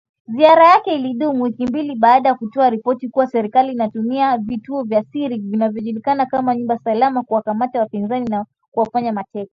[0.27, 5.37] Ziara yake ilidumu wiki mbili baada ya kutoa ripoti kuwa serikali inatumia vituo vya siri
[5.39, 9.49] vinavyojulikana kama nyumba salama kuwakamata wapinzani na kuwafanya mateka.